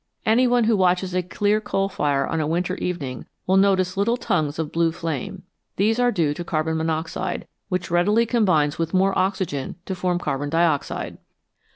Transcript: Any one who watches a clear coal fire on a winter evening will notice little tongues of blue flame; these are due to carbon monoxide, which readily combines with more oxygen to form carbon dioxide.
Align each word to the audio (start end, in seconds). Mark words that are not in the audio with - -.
Any 0.25 0.47
one 0.47 0.63
who 0.63 0.75
watches 0.75 1.13
a 1.13 1.21
clear 1.21 1.61
coal 1.61 1.87
fire 1.87 2.25
on 2.25 2.39
a 2.41 2.47
winter 2.47 2.73
evening 2.77 3.27
will 3.45 3.55
notice 3.57 3.95
little 3.95 4.17
tongues 4.17 4.57
of 4.57 4.71
blue 4.71 4.91
flame; 4.91 5.43
these 5.75 5.99
are 5.99 6.11
due 6.11 6.33
to 6.33 6.43
carbon 6.43 6.77
monoxide, 6.77 7.45
which 7.69 7.91
readily 7.91 8.25
combines 8.25 8.79
with 8.79 8.95
more 8.95 9.15
oxygen 9.15 9.75
to 9.85 9.93
form 9.93 10.17
carbon 10.17 10.49
dioxide. 10.49 11.19